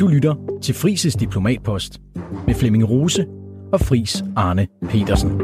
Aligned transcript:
Du 0.00 0.06
lytter 0.06 0.34
til 0.62 0.74
Frises 0.74 1.14
Diplomatpost 1.14 2.00
med 2.46 2.54
Flemming 2.54 2.90
Rose 2.90 3.26
og 3.72 3.80
Fris 3.80 4.24
Arne 4.36 4.66
Petersen. 4.88 5.40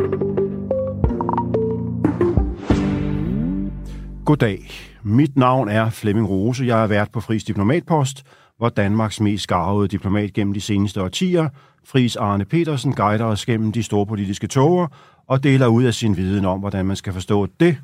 Goddag. 4.24 4.70
Mit 5.02 5.36
navn 5.36 5.68
er 5.68 5.90
Flemming 5.90 6.28
Rose. 6.28 6.64
Jeg 6.64 6.82
er 6.82 6.86
vært 6.86 7.10
på 7.12 7.20
Fris 7.20 7.44
Diplomatpost, 7.44 8.22
hvor 8.58 8.68
Danmarks 8.68 9.20
mest 9.20 9.42
skarvede 9.42 9.88
diplomat 9.88 10.32
gennem 10.32 10.54
de 10.54 10.60
seneste 10.60 11.02
årtier, 11.02 11.48
Fris 11.84 12.16
Arne 12.16 12.44
Petersen, 12.44 12.94
guider 12.94 13.24
os 13.24 13.46
gennem 13.46 13.72
de 13.72 13.82
store 13.82 14.06
politiske 14.06 14.46
toger 14.46 14.86
og 15.26 15.42
deler 15.42 15.66
ud 15.66 15.84
af 15.84 15.94
sin 15.94 16.16
viden 16.16 16.44
om, 16.44 16.60
hvordan 16.60 16.86
man 16.86 16.96
skal 16.96 17.12
forstå 17.12 17.46
det, 17.60 17.76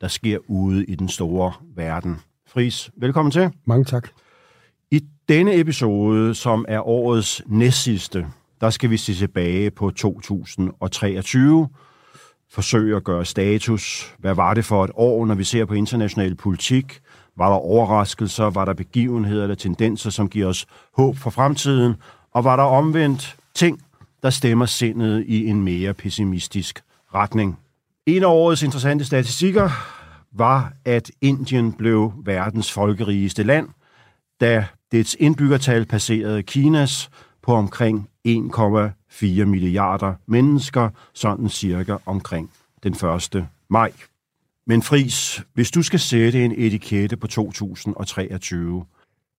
der 0.00 0.08
sker 0.08 0.38
ude 0.48 0.84
i 0.84 0.94
den 0.94 1.08
store 1.08 1.52
verden. 1.76 2.16
Fris, 2.46 2.90
velkommen 2.96 3.32
til. 3.32 3.50
Mange 3.64 3.84
tak. 3.84 4.08
Denne 5.28 5.54
episode, 5.54 6.34
som 6.34 6.64
er 6.68 6.88
årets 6.88 7.42
næstsidste, 7.46 8.26
der 8.60 8.70
skal 8.70 8.90
vi 8.90 8.96
se 8.96 9.14
tilbage 9.14 9.70
på 9.70 9.90
2023, 9.90 11.68
forsøge 12.50 12.96
at 12.96 13.04
gøre 13.04 13.24
status. 13.24 14.14
Hvad 14.18 14.34
var 14.34 14.54
det 14.54 14.64
for 14.64 14.84
et 14.84 14.90
år, 14.94 15.26
når 15.26 15.34
vi 15.34 15.44
ser 15.44 15.64
på 15.64 15.74
international 15.74 16.34
politik? 16.34 17.00
Var 17.36 17.48
der 17.48 17.56
overraskelser? 17.56 18.44
Var 18.44 18.64
der 18.64 18.74
begivenheder 18.74 19.42
eller 19.42 19.54
tendenser, 19.54 20.10
som 20.10 20.28
giver 20.28 20.46
os 20.46 20.66
håb 20.96 21.16
for 21.16 21.30
fremtiden? 21.30 21.94
Og 22.32 22.44
var 22.44 22.56
der 22.56 22.62
omvendt 22.62 23.36
ting, 23.54 23.82
der 24.22 24.30
stemmer 24.30 24.66
sindet 24.66 25.24
i 25.26 25.46
en 25.46 25.62
mere 25.62 25.94
pessimistisk 25.94 26.82
retning? 27.14 27.58
En 28.06 28.22
af 28.22 28.26
årets 28.26 28.62
interessante 28.62 29.04
statistikker 29.04 29.70
var, 30.32 30.72
at 30.84 31.10
Indien 31.20 31.72
blev 31.72 32.12
verdens 32.24 32.72
folkerigeste 32.72 33.42
land, 33.42 33.68
da 34.40 34.66
dets 34.92 35.16
indbyggertal 35.20 35.86
passerede 35.86 36.42
Kinas 36.42 37.10
på 37.42 37.54
omkring 37.54 38.08
1,4 38.28 39.44
milliarder 39.44 40.14
mennesker, 40.26 40.90
sådan 41.12 41.48
cirka 41.48 41.96
omkring 42.06 42.50
den 42.82 42.92
1. 42.92 43.46
maj. 43.70 43.92
Men 44.66 44.82
Fris, 44.82 45.44
hvis 45.54 45.70
du 45.70 45.82
skal 45.82 46.00
sætte 46.00 46.44
en 46.44 46.52
etikette 46.56 47.16
på 47.16 47.26
2023... 47.26 48.84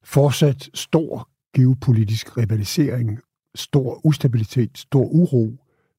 Fortsat 0.05 0.69
stor 0.73 1.29
geopolitisk 1.55 2.37
rivalisering, 2.37 3.19
stor 3.55 4.05
ustabilitet, 4.05 4.77
stor 4.77 5.05
uro, 5.05 5.57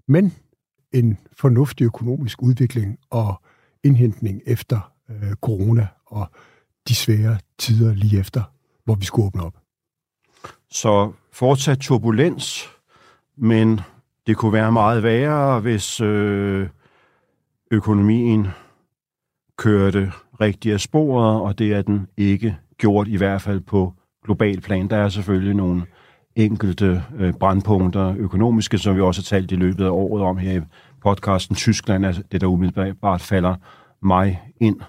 men 0.09 0.33
en 0.92 1.19
fornuftig 1.33 1.84
økonomisk 1.84 2.42
udvikling 2.42 2.98
og 3.11 3.42
indhentning 3.84 4.42
efter 4.47 4.92
øh, 5.11 5.33
corona 5.34 5.86
og 6.07 6.31
de 6.89 6.95
svære 6.95 7.39
tider 7.59 7.95
lige 7.95 8.20
efter, 8.20 8.42
hvor 8.85 8.95
vi 8.95 9.05
skulle 9.05 9.27
åbne 9.27 9.43
op. 9.43 9.55
Så 10.71 11.13
fortsat 11.33 11.79
turbulens, 11.79 12.71
men 13.37 13.81
det 14.27 14.37
kunne 14.37 14.53
være 14.53 14.73
meget 14.73 15.03
værre, 15.03 15.61
hvis 15.61 16.01
øh, 16.01 16.69
økonomien 17.71 18.47
kørte 19.57 20.13
rigtig 20.41 20.73
af 20.73 20.81
sporet, 20.81 21.41
og 21.41 21.59
det 21.59 21.73
er 21.73 21.83
den 21.83 22.07
ikke 22.17 22.57
gjort, 22.79 23.09
i 23.09 23.17
hvert 23.17 23.43
fald 23.43 23.61
på 23.61 23.95
global 24.25 24.61
plan. 24.61 24.89
Der 24.89 24.97
er 24.97 25.09
selvfølgelig 25.09 25.55
nogle 25.55 25.83
enkelte 26.37 27.05
øh, 27.17 27.33
brandpunkter 27.33 28.15
økonomiske, 28.19 28.79
som 28.79 28.97
vi 28.97 29.01
også 29.01 29.21
har 29.21 29.39
talt 29.39 29.53
i 29.53 29.57
løbet 29.57 29.85
af 29.85 29.91
året 29.91 30.23
om 30.23 30.37
her 30.37 30.61
i 30.61 30.63
podcasten. 31.03 31.57
Tyskland 31.57 32.05
er 32.05 32.13
det, 32.33 32.41
der 32.41 32.47
umiddelbart 32.47 33.21
falder 33.21 33.55
mig 34.03 34.43
ind. 34.61 34.81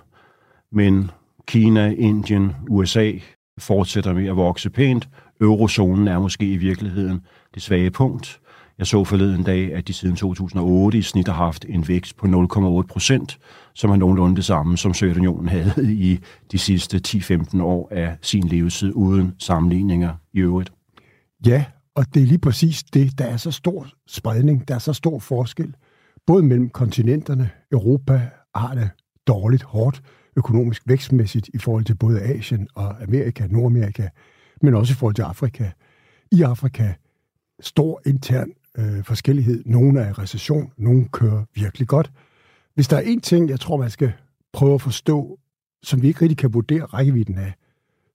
Men 0.72 1.12
Kina, 1.48 1.94
Indien, 1.94 2.56
USA 2.70 3.12
fortsætter 3.60 4.14
med 4.14 4.28
at 4.28 4.36
vokse 4.36 4.70
pænt. 4.70 5.10
Eurozonen 5.42 6.08
er 6.08 6.20
måske 6.20 6.46
i 6.46 6.58
virkeligheden 6.58 7.22
det 7.54 7.62
svage 7.62 7.92
punkt. 7.92 8.40
Jeg 8.78 8.88
så 8.88 9.04
forleden 9.04 9.44
dag, 9.44 9.74
at 9.74 9.88
de 9.88 9.94
siden 9.94 10.16
2008 10.16 10.98
i 10.98 11.02
snit 11.02 11.28
har 11.28 11.34
haft 11.34 11.66
en 11.70 11.88
vækst 11.88 12.18
på 12.18 12.28
0,8 12.28 12.88
procent, 12.88 13.40
som 13.74 13.92
er 13.92 13.96
nogenlunde 13.96 14.36
det 14.36 14.46
samme, 14.46 14.78
som 14.78 14.94
Sovjetunionen 14.94 15.48
havde 15.48 15.94
i 15.94 16.20
de 16.52 16.58
sidste 16.58 17.02
10-15 17.08 17.62
år 17.62 17.88
af 17.92 18.18
sin 18.22 18.48
levetid, 18.48 18.92
uden 18.96 19.36
sammenligninger 19.40 20.14
i 20.34 20.40
øvrigt. 20.40 20.72
Ja, 21.46 21.66
og 21.96 22.06
det 22.14 22.22
er 22.22 22.28
lige 22.28 22.40
præcis 22.40 22.84
det. 22.84 23.18
Der 23.18 23.26
er 23.26 23.38
så 23.38 23.52
stor 23.52 23.88
spredning, 24.08 24.68
der 24.68 24.76
er 24.76 24.80
så 24.80 24.94
stor 24.94 25.20
forskel, 25.20 25.76
både 26.28 26.44
mellem 26.44 26.70
kontinenterne. 26.70 27.50
Europa 27.72 28.30
har 28.56 28.74
det 28.76 28.90
dårligt, 29.28 29.64
hårdt, 29.64 30.02
økonomisk 30.36 30.84
vækstmæssigt 30.86 31.50
i 31.54 31.58
forhold 31.58 31.86
til 31.86 31.96
både 31.96 32.22
Asien 32.22 32.68
og 32.76 33.04
Amerika, 33.04 33.48
Nordamerika, 33.48 34.10
men 34.62 34.74
også 34.74 34.94
i 34.94 34.96
forhold 34.96 35.16
til 35.16 35.22
Afrika. 35.22 35.72
I 36.32 36.42
Afrika 36.42 36.94
stor 37.60 38.02
intern 38.06 38.52
øh, 38.78 39.04
forskellighed. 39.04 39.64
Nogle 39.66 40.00
er 40.00 40.10
i 40.10 40.12
recession, 40.12 40.72
nogle 40.78 41.08
kører 41.12 41.44
virkelig 41.56 41.88
godt. 41.88 42.12
Hvis 42.74 42.88
der 42.88 42.98
er 42.98 43.02
en 43.02 43.22
ting, 43.22 43.50
jeg 43.50 43.60
tror, 43.60 43.78
man 43.78 43.90
skal 43.90 44.14
prøve 44.54 44.74
at 44.74 44.82
forstå, 44.82 45.40
som 45.84 46.02
vi 46.02 46.08
ikke 46.08 46.22
rigtig 46.22 46.38
kan 46.38 46.54
vurdere 46.54 46.86
rækkevidden 46.86 47.38
af, 47.38 47.54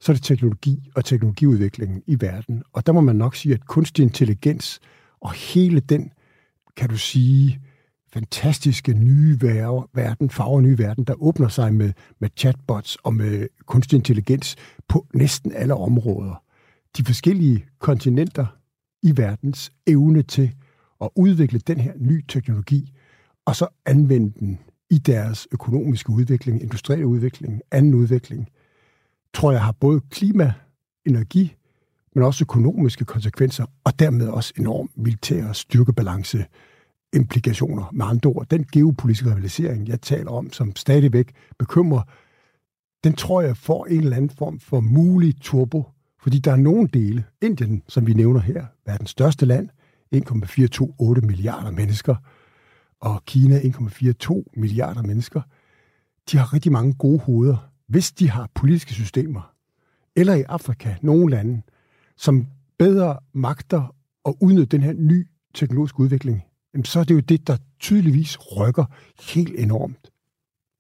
så 0.01 0.13
er 0.13 0.17
det 0.17 0.23
teknologi 0.23 0.91
og 0.97 1.05
teknologiudviklingen 1.05 2.03
i 2.07 2.17
verden. 2.21 2.63
Og 2.73 2.87
der 2.87 2.93
må 2.93 3.01
man 3.01 3.17
nok 3.17 3.37
sige, 3.37 3.55
at 3.55 3.67
kunstig 3.67 4.03
intelligens 4.03 4.81
og 5.21 5.33
hele 5.33 5.81
den, 5.81 6.13
kan 6.77 6.89
du 6.89 6.97
sige, 6.97 7.61
fantastiske 8.13 8.95
nye 8.95 9.41
verden, 9.93 10.31
farver 10.31 10.61
nye 10.61 10.79
verden, 10.79 11.05
der 11.05 11.23
åbner 11.23 11.49
sig 11.49 11.75
med, 11.75 11.93
med 12.19 12.29
chatbots 12.37 12.97
og 12.97 13.15
med 13.15 13.49
kunstig 13.67 13.97
intelligens 13.97 14.57
på 14.89 15.07
næsten 15.15 15.53
alle 15.53 15.75
områder. 15.75 16.43
De 16.97 17.05
forskellige 17.05 17.67
kontinenter 17.79 18.47
i 19.03 19.17
verdens 19.17 19.73
evne 19.87 20.23
til 20.23 20.55
at 21.01 21.09
udvikle 21.17 21.59
den 21.59 21.81
her 21.81 21.93
nye 21.97 22.23
teknologi, 22.29 22.93
og 23.47 23.57
så 23.57 23.67
anvende 23.87 24.33
den 24.41 24.59
i 24.91 24.99
deres 24.99 25.49
økonomiske 25.53 26.11
udvikling, 26.11 26.63
industrielle 26.63 27.07
udvikling, 27.07 27.61
anden 27.71 27.95
udvikling, 27.95 28.49
tror 29.35 29.53
jeg 29.53 29.63
har 29.63 29.73
både 29.73 30.01
klima, 30.11 30.53
energi, 31.07 31.57
men 32.15 32.25
også 32.25 32.45
økonomiske 32.45 33.05
konsekvenser, 33.05 33.67
og 33.85 33.99
dermed 33.99 34.29
også 34.29 34.53
enorm 34.59 34.91
militær 34.97 35.53
styrkebalance 35.53 36.45
implikationer. 37.13 37.91
Med 37.93 38.07
andre 38.07 38.31
ord, 38.31 38.47
den 38.47 38.67
geopolitiske 38.73 39.31
rivalisering, 39.31 39.89
jeg 39.89 40.01
taler 40.01 40.31
om, 40.31 40.53
som 40.53 40.77
stadigvæk 40.77 41.33
bekymrer, 41.59 42.03
den 43.05 43.13
tror 43.13 43.41
jeg 43.41 43.57
får 43.57 43.87
en 43.87 44.01
eller 44.01 44.17
anden 44.17 44.31
form 44.31 44.59
for 44.59 44.81
mulig 44.81 45.35
turbo, 45.41 45.85
fordi 46.23 46.39
der 46.39 46.53
er 46.53 46.57
nogle 46.57 46.89
dele, 46.89 47.25
Indien, 47.43 47.83
som 47.89 48.07
vi 48.07 48.15
nævner 48.15 48.41
her, 48.41 48.67
verdens 48.87 49.11
største 49.11 49.47
land, 49.47 49.69
1,428 50.13 51.27
milliarder 51.27 51.71
mennesker, 51.71 52.17
og 53.01 53.25
Kina 53.25 53.59
1,42 53.59 54.43
milliarder 54.57 55.03
mennesker, 55.03 55.43
de 56.31 56.37
har 56.37 56.55
rigtig 56.55 56.73
mange 56.73 56.95
gode 56.95 57.19
hoveder, 57.19 57.71
hvis 57.89 58.13
de 58.13 58.31
har 58.31 58.49
politiske 58.55 58.93
systemer, 58.93 59.55
eller 60.17 60.35
i 60.35 60.43
Afrika, 60.43 60.97
nogle 61.03 61.31
lande, 61.31 61.63
som 62.17 62.47
bedre 62.79 63.19
magter 63.33 63.95
at 64.25 64.35
udnytte 64.41 64.77
den 64.77 64.83
her 64.83 64.93
ny 64.93 65.27
teknologiske 65.55 66.01
udvikling, 66.01 66.43
jamen 66.75 66.85
så 66.85 67.01
er 67.01 67.05
det 67.05 67.15
jo 67.15 67.21
det, 67.21 67.47
der 67.47 67.57
tydeligvis 67.81 68.39
rykker 68.57 68.85
helt 69.35 69.55
enormt. 69.59 70.11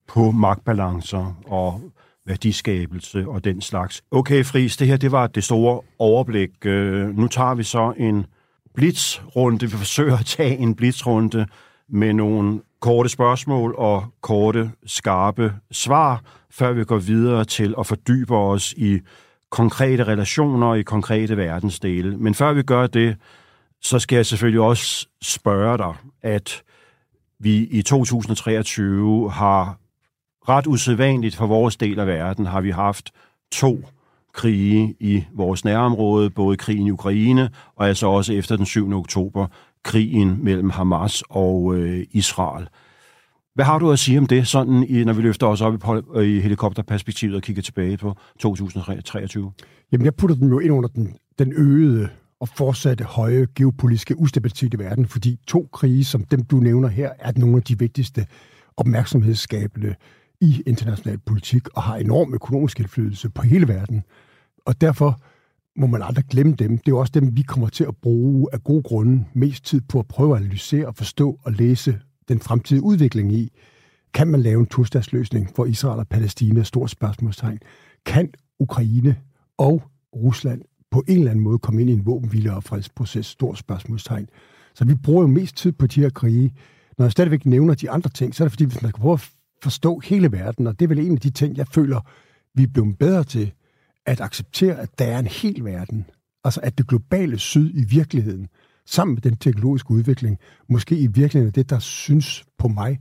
På 0.08 0.30
magtbalancer 0.30 1.34
og 1.46 1.92
værdiskabelse 2.26 3.28
og 3.28 3.44
den 3.44 3.60
slags. 3.60 4.02
Okay, 4.10 4.44
Fris, 4.44 4.76
det 4.76 4.86
her 4.86 4.96
det 4.96 5.12
var 5.12 5.26
det 5.26 5.44
store 5.44 5.80
overblik. 5.98 6.50
Øh, 6.66 7.16
nu 7.16 7.28
tager 7.28 7.54
vi 7.54 7.62
så 7.62 7.94
en 7.96 8.26
blitzrunde. 8.74 9.60
Vi 9.60 9.76
forsøger 9.76 10.18
at 10.18 10.26
tage 10.26 10.56
en 10.56 10.74
blitzrunde 10.74 11.46
med 11.88 12.12
nogle 12.12 12.60
korte 12.80 13.08
spørgsmål 13.08 13.74
og 13.78 14.04
korte, 14.20 14.70
skarpe 14.86 15.54
svar, 15.70 16.22
før 16.50 16.72
vi 16.72 16.84
går 16.84 16.98
videre 16.98 17.44
til 17.44 17.74
at 17.78 17.86
fordybe 17.86 18.36
os 18.36 18.72
i 18.72 19.00
konkrete 19.50 20.04
relationer 20.04 20.74
i 20.74 20.82
konkrete 20.82 21.36
verdensdele. 21.36 22.16
Men 22.16 22.34
før 22.34 22.52
vi 22.52 22.62
gør 22.62 22.86
det, 22.86 23.16
så 23.82 23.98
skal 23.98 24.16
jeg 24.16 24.26
selvfølgelig 24.26 24.60
også 24.60 25.06
spørge 25.22 25.78
dig, 25.78 25.94
at 26.22 26.62
vi 27.38 27.56
i 27.56 27.82
2023 27.82 29.30
har 29.30 29.78
ret 30.48 30.66
usædvanligt 30.66 31.36
for 31.36 31.46
vores 31.46 31.76
del 31.76 31.98
af 31.98 32.06
verden, 32.06 32.46
har 32.46 32.60
vi 32.60 32.70
haft 32.70 33.12
to 33.52 33.84
krige 34.32 34.94
i 35.00 35.24
vores 35.32 35.64
nærområde, 35.64 36.30
både 36.30 36.56
krigen 36.56 36.86
i 36.86 36.90
Ukraine, 36.90 37.50
og 37.76 37.88
altså 37.88 38.06
også 38.06 38.32
efter 38.32 38.56
den 38.56 38.66
7. 38.66 38.92
oktober, 38.92 39.46
krigen 39.82 40.44
mellem 40.44 40.70
Hamas 40.70 41.22
og 41.28 41.74
øh, 41.74 42.06
Israel. 42.10 42.68
Hvad 43.54 43.64
har 43.64 43.78
du 43.78 43.92
at 43.92 43.98
sige 43.98 44.18
om 44.18 44.26
det, 44.26 44.48
sådan 44.48 44.86
i, 44.88 45.04
når 45.04 45.12
vi 45.12 45.22
løfter 45.22 45.46
os 45.46 45.60
op 45.60 45.74
i, 45.74 45.78
øh, 46.18 46.26
i 46.26 46.40
helikopterperspektivet 46.40 47.36
og 47.36 47.42
kigger 47.42 47.62
tilbage 47.62 47.96
på 47.96 48.16
2023? 48.38 49.52
Jamen, 49.92 50.04
jeg 50.04 50.14
putter 50.14 50.36
den 50.36 50.48
jo 50.48 50.58
ind 50.58 50.72
under 50.72 50.88
den, 50.88 51.16
den 51.38 51.52
øgede 51.56 52.08
og 52.40 52.48
fortsatte 52.48 53.04
høje 53.04 53.46
geopolitiske 53.54 54.18
ustabilitet 54.18 54.74
i 54.74 54.78
verden, 54.78 55.06
fordi 55.06 55.38
to 55.46 55.68
krige, 55.72 56.04
som 56.04 56.24
dem 56.24 56.44
du 56.44 56.56
nævner 56.56 56.88
her, 56.88 57.12
er 57.18 57.32
nogle 57.36 57.56
af 57.56 57.62
de 57.62 57.78
vigtigste 57.78 58.26
opmærksomhedsskabende 58.76 59.94
i 60.40 60.62
international 60.66 61.18
politik 61.18 61.68
og 61.68 61.82
har 61.82 61.96
enorm 61.96 62.34
økonomisk 62.34 62.80
indflydelse 62.80 63.30
på 63.30 63.42
hele 63.42 63.68
verden. 63.68 64.02
Og 64.66 64.80
derfor 64.80 65.20
må 65.76 65.86
man 65.86 66.02
aldrig 66.02 66.24
glemme 66.24 66.52
dem. 66.52 66.70
Det 66.70 66.88
er 66.88 66.92
jo 66.92 66.98
også 66.98 67.12
dem, 67.14 67.36
vi 67.36 67.42
kommer 67.42 67.68
til 67.68 67.84
at 67.84 67.96
bruge 67.96 68.48
af 68.52 68.64
gode 68.64 68.82
grunde 68.82 69.24
mest 69.32 69.64
tid 69.64 69.80
på 69.80 69.98
at 69.98 70.08
prøve 70.08 70.36
at 70.36 70.42
analysere 70.42 70.86
og 70.86 70.96
forstå 70.96 71.40
og 71.42 71.52
læse 71.52 72.00
den 72.28 72.40
fremtidige 72.40 72.82
udvikling 72.82 73.32
i. 73.32 73.52
Kan 74.14 74.28
man 74.28 74.40
lave 74.40 74.60
en 74.60 74.66
tostatsløsning 74.66 75.50
for 75.56 75.64
Israel 75.64 75.98
og 75.98 76.08
Palæstina? 76.08 76.62
Stort 76.62 76.90
spørgsmålstegn. 76.90 77.58
Kan 78.06 78.32
Ukraine 78.58 79.16
og 79.58 79.82
Rusland 80.16 80.62
på 80.90 81.04
en 81.08 81.18
eller 81.18 81.30
anden 81.30 81.44
måde 81.44 81.58
komme 81.58 81.80
ind 81.80 81.90
i 81.90 81.92
en 81.92 82.06
våbenhvile 82.06 82.54
og 82.54 82.64
fredsproces? 82.64 83.26
Stort 83.26 83.58
spørgsmålstegn. 83.58 84.28
Så 84.74 84.84
vi 84.84 84.94
bruger 84.94 85.22
jo 85.22 85.28
mest 85.28 85.56
tid 85.56 85.72
på 85.72 85.86
de 85.86 86.00
her 86.00 86.10
krige. 86.10 86.54
Når 86.98 87.04
jeg 87.04 87.12
stadigvæk 87.12 87.46
nævner 87.46 87.74
de 87.74 87.90
andre 87.90 88.10
ting, 88.10 88.34
så 88.34 88.44
er 88.44 88.46
det 88.46 88.52
fordi, 88.52 88.64
hvis 88.64 88.82
man 88.82 88.90
skal 88.90 89.00
prøve 89.00 89.14
at 89.14 89.30
forstå 89.62 89.98
hele 89.98 90.32
verden, 90.32 90.66
og 90.66 90.78
det 90.78 90.84
er 90.84 90.88
vel 90.88 90.98
en 90.98 91.12
af 91.12 91.20
de 91.20 91.30
ting, 91.30 91.56
jeg 91.56 91.66
føler, 91.68 92.00
vi 92.54 92.62
er 92.62 92.66
blevet 92.66 92.98
bedre 92.98 93.24
til, 93.24 93.52
at 94.06 94.20
acceptere, 94.20 94.80
at 94.80 94.98
der 94.98 95.04
er 95.04 95.18
en 95.18 95.26
hel 95.26 95.64
verden. 95.64 96.06
Altså 96.44 96.60
at 96.62 96.78
det 96.78 96.86
globale 96.86 97.38
syd 97.38 97.70
i 97.74 97.84
virkeligheden, 97.84 98.48
sammen 98.86 99.14
med 99.14 99.22
den 99.22 99.36
teknologiske 99.36 99.90
udvikling, 99.90 100.38
måske 100.68 100.98
i 100.98 101.06
virkeligheden 101.06 101.48
er 101.48 101.52
det, 101.52 101.70
der 101.70 101.78
synes 101.78 102.44
på 102.58 102.68
mig, 102.68 102.98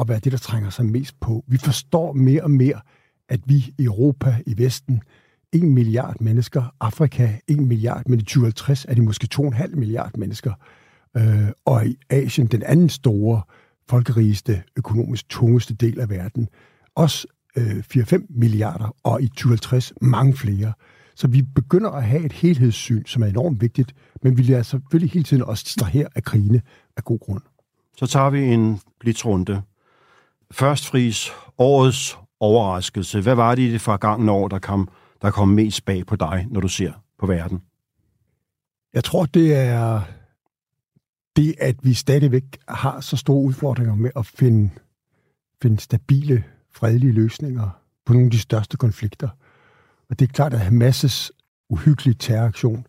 at 0.00 0.08
være 0.08 0.18
det, 0.18 0.32
der 0.32 0.38
trænger 0.38 0.70
sig 0.70 0.86
mest 0.86 1.20
på. 1.20 1.44
Vi 1.46 1.56
forstår 1.56 2.12
mere 2.12 2.42
og 2.42 2.50
mere, 2.50 2.80
at 3.28 3.40
vi 3.46 3.74
i 3.78 3.84
Europa, 3.84 4.36
i 4.46 4.58
Vesten, 4.58 5.02
1 5.52 5.62
milliard 5.62 6.20
mennesker, 6.20 6.74
Afrika 6.80 7.32
1 7.48 7.58
milliard, 7.58 8.02
men 8.06 8.18
i 8.18 8.22
2050 8.22 8.84
er 8.84 8.94
de 8.94 9.02
måske 9.02 9.28
2,5 9.34 9.76
milliard 9.76 10.16
mennesker. 10.16 10.52
Øh, 11.16 11.48
og 11.64 11.86
i 11.86 11.96
Asien, 12.10 12.46
den 12.46 12.62
anden 12.62 12.88
store, 12.88 13.42
folkerigeste, 13.88 14.62
økonomisk 14.76 15.28
tungeste 15.28 15.74
del 15.74 16.00
af 16.00 16.10
verden, 16.10 16.48
også 16.94 17.26
øh, 17.56 17.84
4-5 17.96 18.26
milliarder, 18.28 18.96
og 19.02 19.22
i 19.22 19.28
2050 19.28 19.92
mange 20.00 20.36
flere. 20.36 20.72
Så 21.14 21.28
vi 21.28 21.42
begynder 21.42 21.90
at 21.90 22.04
have 22.04 22.24
et 22.24 22.32
helhedssyn, 22.32 23.04
som 23.04 23.22
er 23.22 23.26
enormt 23.26 23.60
vigtigt, 23.60 23.94
men 24.22 24.38
vi 24.38 24.42
lader 24.42 24.62
selvfølgelig 24.62 25.10
hele 25.10 25.24
tiden 25.24 25.42
også 25.42 25.64
distrahere 25.64 26.06
af 26.14 26.22
krigene 26.22 26.62
af 26.96 27.04
god 27.04 27.18
grund. 27.18 27.42
Så 27.96 28.06
tager 28.06 28.30
vi 28.30 28.44
en 28.44 28.80
blitzrunde. 29.00 29.62
Først 30.50 30.86
fris 30.86 31.30
årets 31.58 32.18
overraskelse. 32.40 33.20
Hvad 33.20 33.34
var 33.34 33.54
det 33.54 33.62
i 33.62 33.72
det 33.72 33.80
forgangne 33.80 34.32
år, 34.32 34.48
der 34.48 34.58
kom, 34.58 34.88
der 35.22 35.30
kommer 35.30 35.54
mest 35.54 35.84
bag 35.84 36.06
på 36.06 36.16
dig, 36.16 36.46
når 36.50 36.60
du 36.60 36.68
ser 36.68 36.92
på 37.18 37.26
verden? 37.26 37.62
Jeg 38.94 39.04
tror, 39.04 39.26
det 39.26 39.54
er 39.54 40.02
det, 41.36 41.54
at 41.58 41.76
vi 41.82 41.94
stadigvæk 41.94 42.58
har 42.68 43.00
så 43.00 43.16
store 43.16 43.42
udfordringer 43.42 43.94
med 43.94 44.10
at 44.16 44.26
finde, 44.26 44.70
finde 45.62 45.80
stabile, 45.80 46.44
fredelige 46.72 47.12
løsninger 47.12 47.80
på 48.06 48.12
nogle 48.12 48.26
af 48.26 48.30
de 48.30 48.38
største 48.38 48.76
konflikter. 48.76 49.28
Og 50.10 50.18
det 50.18 50.28
er 50.28 50.32
klart, 50.32 50.54
at 50.54 50.60
Hamas' 50.60 51.30
uhyggelige 51.68 52.14
terroraktion 52.14 52.86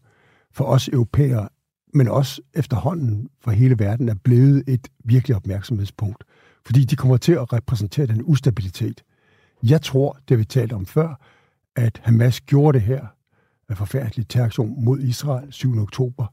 for 0.51 0.65
os 0.65 0.87
europæere, 0.87 1.49
men 1.93 2.07
også 2.07 2.41
efterhånden 2.53 3.29
for 3.41 3.51
hele 3.51 3.79
verden, 3.79 4.09
er 4.09 4.15
blevet 4.23 4.63
et 4.67 4.87
virkelig 5.03 5.35
opmærksomhedspunkt. 5.35 6.23
Fordi 6.65 6.85
de 6.85 6.95
kommer 6.95 7.17
til 7.17 7.31
at 7.31 7.53
repræsentere 7.53 8.05
den 8.05 8.21
ustabilitet. 8.23 9.03
Jeg 9.63 9.81
tror, 9.81 10.17
det 10.29 10.39
vi 10.39 10.45
talte 10.45 10.73
om 10.73 10.85
før, 10.85 11.15
at 11.75 12.01
Hamas 12.03 12.41
gjorde 12.41 12.79
det 12.79 12.87
her 12.87 13.05
af 13.69 13.77
forfærdelig 13.77 14.27
terroraktion 14.27 14.85
mod 14.85 14.99
Israel 14.99 15.53
7. 15.53 15.81
oktober, 15.81 16.25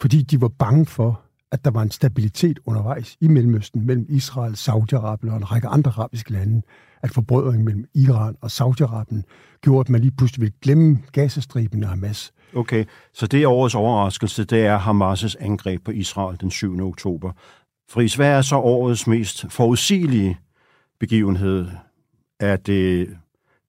fordi 0.00 0.22
de 0.22 0.40
var 0.40 0.48
bange 0.48 0.86
for, 0.86 1.20
at 1.52 1.64
der 1.64 1.70
var 1.70 1.82
en 1.82 1.90
stabilitet 1.90 2.58
undervejs 2.66 3.16
i 3.20 3.28
Mellemøsten 3.28 3.86
mellem 3.86 4.06
Israel, 4.08 4.54
Saudi-Arabien 4.54 5.30
og 5.30 5.36
en 5.36 5.52
række 5.52 5.68
andre 5.68 5.90
arabiske 5.90 6.32
lande, 6.32 6.62
at 7.02 7.10
forbrødringen 7.10 7.64
mellem 7.64 7.84
Iran 7.94 8.36
og 8.40 8.50
Saudi-Arabien 8.52 9.22
gjorde, 9.60 9.80
at 9.80 9.88
man 9.88 10.00
lige 10.00 10.16
pludselig 10.16 10.40
ville 10.40 10.54
glemme 10.62 10.98
Gazastriben 11.12 11.82
og 11.82 11.88
Hamas. 11.88 12.32
Okay, 12.56 12.84
så 13.14 13.26
det 13.26 13.42
er 13.42 13.48
årets 13.48 13.74
overraskelse, 13.74 14.44
det 14.44 14.66
er 14.66 14.78
Hamas' 14.78 15.44
angreb 15.44 15.84
på 15.84 15.90
Israel 15.90 16.40
den 16.40 16.50
7. 16.50 16.80
oktober. 16.80 17.32
Fris, 17.90 18.14
hvad 18.14 18.28
er 18.28 18.42
så 18.42 18.56
årets 18.56 19.06
mest 19.06 19.52
forudsigelige 19.52 20.38
begivenhed? 21.00 21.66
Er 22.40 22.56
det 22.56 23.16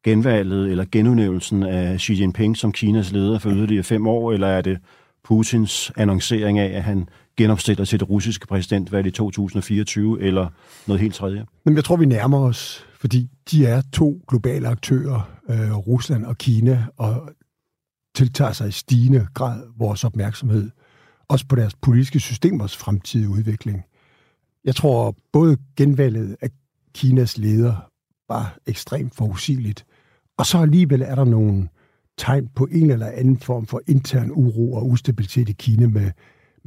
genvalget 0.07 0.71
eller 0.71 0.85
genudnævnelsen 0.91 1.63
af 1.63 1.99
Xi 1.99 2.13
Jinping 2.13 2.57
som 2.57 2.71
Kinas 2.71 3.11
leder 3.11 3.39
for 3.39 3.49
yderligere 3.49 3.83
fem 3.83 4.07
år, 4.07 4.31
eller 4.31 4.47
er 4.47 4.61
det 4.61 4.79
Putins 5.23 5.91
annoncering 5.97 6.59
af, 6.59 6.77
at 6.77 6.83
han 6.83 7.09
genopstiller 7.37 7.85
til 7.85 7.99
det 7.99 8.09
russiske 8.09 8.47
præsidentvalg 8.47 9.07
i 9.07 9.11
2024, 9.11 10.21
eller 10.21 10.47
noget 10.87 11.01
helt 11.01 11.15
tredje? 11.15 11.45
Men 11.65 11.75
jeg 11.75 11.83
tror, 11.83 11.95
vi 11.95 12.05
nærmer 12.05 12.39
os, 12.39 12.85
fordi 12.99 13.29
de 13.51 13.65
er 13.65 13.81
to 13.93 14.21
globale 14.27 14.67
aktører, 14.67 15.31
øh, 15.49 15.77
Rusland 15.77 16.25
og 16.25 16.37
Kina, 16.37 16.85
og 16.97 17.29
tiltager 18.15 18.51
sig 18.51 18.67
i 18.67 18.71
stigende 18.71 19.27
grad 19.33 19.61
vores 19.77 20.03
opmærksomhed, 20.03 20.69
også 21.27 21.45
på 21.47 21.55
deres 21.55 21.75
politiske 21.75 22.19
systemers 22.19 22.77
fremtidige 22.77 23.29
udvikling. 23.29 23.83
Jeg 24.65 24.75
tror, 24.75 25.15
både 25.33 25.57
genvalget 25.77 26.35
af 26.41 26.49
Kinas 26.93 27.37
leder 27.37 27.75
var 28.29 28.57
ekstremt 28.67 29.15
forudsigeligt, 29.15 29.85
og 30.37 30.45
så 30.45 30.57
alligevel 30.57 31.01
er 31.01 31.15
der 31.15 31.25
nogle 31.25 31.69
tegn 32.17 32.47
på 32.55 32.67
en 32.71 32.91
eller 32.91 33.07
anden 33.07 33.37
form 33.37 33.65
for 33.65 33.81
intern 33.87 34.31
uro 34.31 34.73
og 34.73 34.89
ustabilitet 34.89 35.49
i 35.49 35.53
Kina 35.53 35.87
med 35.87 36.11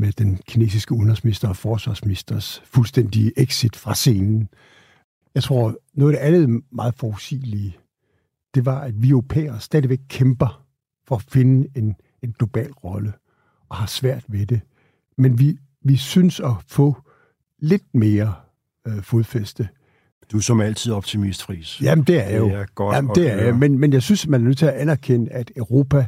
med 0.00 0.12
den 0.12 0.36
kinesiske 0.48 0.94
udenrigsminister 0.94 1.48
og 1.48 1.56
forsvarsministers 1.56 2.62
fuldstændige 2.64 3.32
exit 3.36 3.76
fra 3.76 3.94
scenen. 3.94 4.48
Jeg 5.34 5.42
tror, 5.42 5.76
noget 5.94 6.14
af 6.14 6.30
det 6.30 6.38
andet 6.38 6.62
meget 6.72 6.94
forudsigelige, 6.94 7.76
det 8.54 8.64
var, 8.64 8.80
at 8.80 9.02
vi 9.02 9.08
europæere 9.08 9.60
stadigvæk 9.60 10.00
kæmper 10.08 10.64
for 11.08 11.16
at 11.16 11.22
finde 11.22 11.68
en, 11.76 11.96
en 12.22 12.32
global 12.32 12.72
rolle 12.72 13.12
og 13.68 13.76
har 13.76 13.86
svært 13.86 14.24
ved 14.28 14.46
det. 14.46 14.60
Men 15.18 15.38
vi, 15.38 15.58
vi 15.84 15.96
synes 15.96 16.40
at 16.40 16.52
få 16.68 16.96
lidt 17.58 17.94
mere 17.94 18.34
øh, 18.86 19.02
fodfæste. 19.02 19.68
Du 20.32 20.36
er 20.36 20.40
som 20.40 20.60
altid 20.60 20.92
optimist, 20.92 21.42
Friis. 21.42 21.80
Jamen, 21.82 22.04
det 22.04 22.26
er 22.26 22.28
jeg 22.28 22.38
jo. 22.38 22.44
Det 22.48 22.54
er 22.54 22.66
godt 22.74 22.96
Jamen, 22.96 23.14
det 23.14 23.32
er 23.32 23.36
jeg. 23.36 23.56
Men, 23.56 23.78
men 23.78 23.92
jeg 23.92 24.02
synes, 24.02 24.26
man 24.26 24.40
er 24.40 24.44
nødt 24.44 24.58
til 24.58 24.66
at 24.66 24.72
anerkende, 24.72 25.30
at 25.30 25.52
Europa 25.56 26.06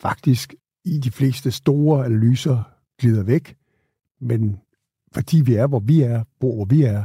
faktisk 0.00 0.54
i 0.84 0.98
de 0.98 1.10
fleste 1.10 1.50
store 1.50 2.04
analyser 2.04 2.62
glider 3.00 3.22
væk, 3.22 3.56
men 4.20 4.58
fordi 5.12 5.40
vi 5.40 5.54
er, 5.54 5.66
hvor 5.66 5.80
vi 5.80 6.00
er, 6.02 6.24
bor, 6.40 6.54
hvor 6.54 6.64
vi 6.64 6.82
er, 6.82 7.04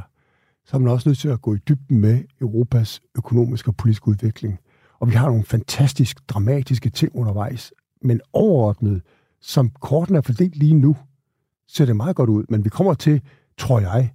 så 0.65 0.77
er 0.77 0.79
man 0.79 0.91
også 0.91 1.09
nødt 1.09 1.19
til 1.19 1.29
at 1.29 1.41
gå 1.41 1.55
i 1.55 1.57
dybden 1.57 1.99
med 1.99 2.23
Europas 2.41 3.01
økonomiske 3.17 3.69
og 3.69 3.75
politiske 3.75 4.07
udvikling. 4.07 4.59
Og 4.99 5.07
vi 5.07 5.13
har 5.13 5.27
nogle 5.27 5.43
fantastisk 5.43 6.17
dramatiske 6.27 6.89
ting 6.89 7.15
undervejs, 7.15 7.73
men 8.01 8.21
overordnet, 8.33 9.01
som 9.41 9.69
korten 9.69 10.15
er 10.15 10.21
fordelt 10.21 10.55
lige 10.55 10.73
nu, 10.73 10.95
ser 11.67 11.85
det 11.85 11.95
meget 11.95 12.15
godt 12.15 12.29
ud. 12.29 12.43
Men 12.49 12.65
vi 12.65 12.69
kommer 12.69 12.93
til, 12.93 13.21
tror 13.57 13.79
jeg, 13.79 14.11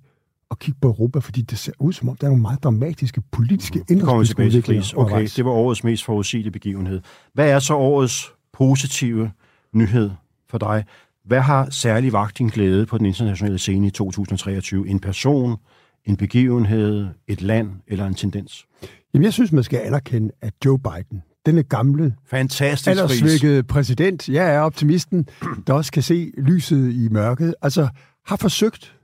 at 0.50 0.58
kigge 0.58 0.78
på 0.80 0.88
Europa, 0.88 1.18
fordi 1.18 1.42
det 1.42 1.58
ser 1.58 1.72
ud 1.78 1.92
som 1.92 2.08
om, 2.08 2.16
der 2.16 2.26
er 2.26 2.30
nogle 2.30 2.42
meget 2.42 2.62
dramatiske 2.62 3.20
politiske 3.20 3.84
indrigspolitiske 3.90 4.42
udviklinger 4.42 4.92
Okay, 4.96 5.28
det 5.36 5.44
var 5.44 5.50
årets 5.50 5.84
mest 5.84 6.04
forudsigelige 6.04 6.52
begivenhed. 6.52 7.00
Hvad 7.34 7.50
er 7.50 7.58
så 7.58 7.74
årets 7.74 8.32
positive 8.52 9.30
nyhed 9.72 10.10
for 10.50 10.58
dig? 10.58 10.84
Hvad 11.24 11.40
har 11.40 11.70
særlig 11.70 12.12
vagt 12.12 12.38
din 12.38 12.48
glæde 12.48 12.86
på 12.86 12.98
den 12.98 13.06
internationale 13.06 13.58
scene 13.58 13.86
i 13.86 13.90
2023? 13.90 14.88
En 14.88 15.00
person, 15.00 15.56
en 16.04 16.16
begivenhed, 16.16 17.06
et 17.26 17.42
land 17.42 17.70
eller 17.86 18.06
en 18.06 18.14
tendens? 18.14 18.66
Jamen, 19.14 19.24
jeg 19.24 19.32
synes, 19.32 19.52
man 19.52 19.64
skal 19.64 19.78
anerkende, 19.78 20.30
at 20.42 20.54
Joe 20.64 20.78
Biden, 20.78 21.22
denne 21.46 21.62
gamle, 21.62 22.14
Fantastisk 22.26 22.88
aldersvækkede 22.88 23.62
præsident, 23.62 24.28
jeg 24.28 24.54
er 24.54 24.60
optimisten, 24.60 25.28
der 25.66 25.72
også 25.72 25.92
kan 25.92 26.02
se 26.02 26.32
lyset 26.38 26.92
i 26.92 27.08
mørket, 27.08 27.54
altså 27.62 27.88
har 28.26 28.36
forsøgt 28.36 28.97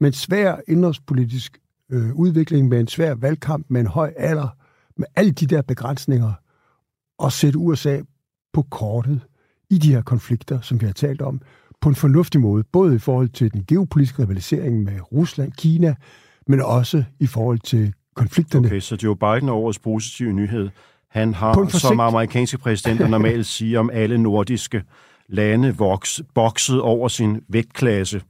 med 0.00 0.08
en 0.08 0.12
svær 0.12 0.56
indrigspolitisk 0.68 1.58
øh, 1.90 2.14
udvikling, 2.14 2.68
med 2.68 2.80
en 2.80 2.88
svær 2.88 3.14
valgkamp, 3.14 3.66
med 3.68 3.80
en 3.80 3.86
høj 3.86 4.12
alder, 4.16 4.48
med 4.96 5.06
alle 5.16 5.32
de 5.32 5.46
der 5.46 5.62
begrænsninger, 5.62 6.32
og 7.18 7.32
sætte 7.32 7.58
USA 7.58 8.00
på 8.52 8.62
kortet 8.62 9.20
i 9.70 9.78
de 9.78 9.94
her 9.94 10.02
konflikter, 10.02 10.60
som 10.60 10.80
vi 10.80 10.86
har 10.86 10.92
talt 10.92 11.22
om, 11.22 11.40
på 11.80 11.88
en 11.88 11.94
fornuftig 11.94 12.40
måde, 12.40 12.64
både 12.72 12.94
i 12.94 12.98
forhold 12.98 13.28
til 13.28 13.52
den 13.52 13.64
geopolitiske 13.68 14.22
rivalisering 14.22 14.82
med 14.82 15.12
Rusland, 15.12 15.52
Kina, 15.52 15.94
men 16.46 16.60
også 16.60 17.04
i 17.20 17.26
forhold 17.26 17.58
til 17.58 17.94
konflikterne. 18.14 18.66
Okay, 18.66 18.80
så 18.80 18.96
Joe 19.02 19.16
Biden 19.16 19.48
er 19.48 19.52
årets 19.52 19.78
positive 19.78 20.32
nyhed. 20.32 20.68
Han 21.10 21.34
har, 21.34 21.68
som 21.68 22.00
amerikanske 22.00 22.58
præsidenter 22.58 23.08
normalt 23.08 23.46
siger 23.46 23.80
om 23.80 23.90
alle 23.92 24.18
nordiske 24.18 24.82
lande, 25.28 25.76
voks, 25.76 26.22
bokset 26.34 26.80
over 26.80 27.08
sin 27.08 27.40
vægtklasse. 27.48 28.22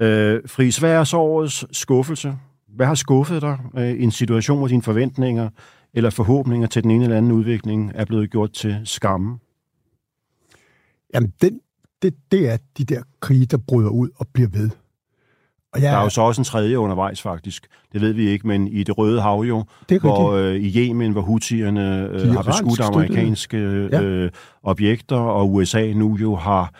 Øh, 0.00 0.40
Friis, 0.46 0.78
hvad 0.78 0.90
er 0.92 1.04
så 1.04 1.16
årets 1.16 1.64
skuffelse? 1.78 2.34
Hvad 2.68 2.86
har 2.86 2.94
skuffet 2.94 3.42
dig 3.42 3.58
øh, 3.76 3.88
i 3.90 4.02
en 4.02 4.10
situation, 4.10 4.58
hvor 4.58 4.68
dine 4.68 4.82
forventninger 4.82 5.48
eller 5.94 6.10
forhåbninger 6.10 6.66
til 6.66 6.82
den 6.82 6.90
ene 6.90 7.04
eller 7.04 7.16
anden 7.16 7.32
udvikling 7.32 7.92
er 7.94 8.04
blevet 8.04 8.30
gjort 8.30 8.52
til 8.52 8.80
skamme? 8.84 9.38
Jamen, 11.14 11.32
den, 11.42 11.60
det, 12.02 12.14
det 12.32 12.48
er 12.52 12.56
de 12.78 12.84
der 12.84 13.02
krige, 13.20 13.46
der 13.46 13.58
bryder 13.68 13.90
ud 13.90 14.08
og 14.16 14.26
bliver 14.34 14.48
ved. 14.48 14.70
Og 15.72 15.80
Der 15.80 15.90
er 15.90 16.02
jo 16.02 16.08
så 16.08 16.20
også 16.22 16.40
en 16.40 16.44
tredje 16.44 16.78
undervejs, 16.78 17.22
faktisk. 17.22 17.66
Det 17.92 18.00
ved 18.00 18.12
vi 18.12 18.28
ikke, 18.28 18.46
men 18.46 18.68
i 18.68 18.82
det 18.82 18.98
røde 18.98 19.20
hav 19.20 19.40
jo, 19.48 19.64
Det 19.88 20.00
hvor 20.00 20.32
øh, 20.32 20.54
i 20.54 20.78
Yemen, 20.88 21.12
hvor 21.12 21.20
Houthierne 21.20 22.08
øh, 22.08 22.30
har 22.32 22.42
beskudt 22.42 22.80
amerikanske 22.80 23.56
Ja. 23.92 24.02
øh, 24.02 24.30
objekter, 24.62 25.16
og 25.16 25.54
USA 25.54 25.92
nu 25.92 26.16
jo 26.16 26.34
har 26.36 26.74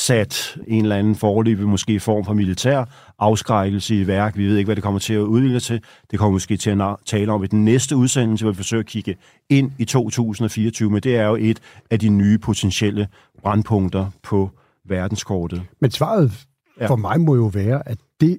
sat 0.00 0.58
en 0.66 0.82
eller 0.82 0.96
anden 0.96 1.14
forløbig, 1.14 1.68
måske 1.68 2.00
form 2.00 2.24
for 2.24 2.34
militær 2.34 2.84
afskrækkelse 3.18 4.00
i 4.00 4.06
værk. 4.06 4.36
Vi 4.36 4.46
ved 4.46 4.56
ikke, 4.56 4.66
hvad 4.66 4.76
det 4.76 4.84
kommer 4.84 5.00
til 5.00 5.14
at 5.14 5.20
udvikle 5.20 5.60
til. 5.60 5.82
Det 6.10 6.18
kommer 6.18 6.32
måske 6.32 6.56
til 6.56 6.70
at 6.80 6.96
tale 7.06 7.32
om 7.32 7.44
i 7.44 7.46
den 7.46 7.64
næste 7.64 7.96
udsendelse, 7.96 8.44
hvor 8.44 8.52
vi 8.52 8.56
forsøger 8.56 8.80
at 8.80 8.86
kigge 8.86 9.16
ind 9.48 9.72
i 9.78 9.84
2024, 9.84 10.90
men 10.90 11.00
det 11.00 11.16
er 11.16 11.26
jo 11.26 11.36
et 11.40 11.60
af 11.90 11.98
de 11.98 12.08
nye 12.08 12.38
potentielle 12.38 13.08
brandpunkter 13.42 14.06
på 14.22 14.50
verdenskortet. 14.84 15.62
Men 15.80 15.90
svaret 15.90 16.46
Ja. 16.80 16.84
ja. 16.84 16.90
for 16.90 16.96
mig 16.96 17.20
må 17.20 17.34
jo 17.34 17.46
være, 17.46 17.88
at 17.88 17.98
det 18.20 18.38